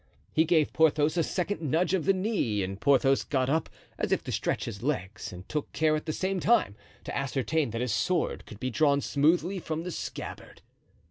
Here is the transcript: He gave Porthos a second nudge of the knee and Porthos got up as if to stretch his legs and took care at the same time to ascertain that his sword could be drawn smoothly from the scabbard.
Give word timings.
He 0.33 0.45
gave 0.45 0.73
Porthos 0.73 1.15
a 1.15 1.21
second 1.21 1.61
nudge 1.61 1.93
of 1.93 2.05
the 2.05 2.11
knee 2.13 2.63
and 2.63 2.81
Porthos 2.81 3.23
got 3.23 3.51
up 3.51 3.69
as 3.99 4.11
if 4.11 4.23
to 4.23 4.31
stretch 4.31 4.65
his 4.65 4.81
legs 4.81 5.31
and 5.31 5.47
took 5.47 5.71
care 5.73 5.95
at 5.95 6.07
the 6.07 6.11
same 6.11 6.39
time 6.39 6.75
to 7.03 7.15
ascertain 7.15 7.69
that 7.69 7.81
his 7.81 7.93
sword 7.93 8.47
could 8.47 8.59
be 8.59 8.71
drawn 8.71 9.01
smoothly 9.01 9.59
from 9.59 9.83
the 9.83 9.91
scabbard. 9.91 10.63